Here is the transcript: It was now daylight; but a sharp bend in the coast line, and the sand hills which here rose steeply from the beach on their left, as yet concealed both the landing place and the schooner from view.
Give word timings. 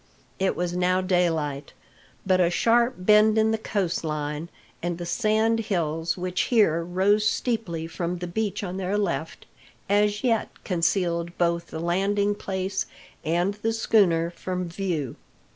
It 0.39 0.55
was 0.55 0.75
now 0.75 0.99
daylight; 1.01 1.73
but 2.25 2.41
a 2.41 2.49
sharp 2.49 2.95
bend 2.97 3.37
in 3.37 3.51
the 3.51 3.57
coast 3.59 4.03
line, 4.03 4.49
and 4.81 4.97
the 4.97 5.05
sand 5.05 5.59
hills 5.59 6.17
which 6.17 6.41
here 6.49 6.83
rose 6.83 7.23
steeply 7.23 7.85
from 7.85 8.17
the 8.17 8.25
beach 8.25 8.63
on 8.63 8.77
their 8.77 8.97
left, 8.97 9.45
as 9.87 10.23
yet 10.23 10.49
concealed 10.63 11.37
both 11.37 11.67
the 11.67 11.79
landing 11.79 12.33
place 12.33 12.87
and 13.23 13.53
the 13.61 13.73
schooner 13.73 14.31
from 14.31 14.67
view. 14.67 15.17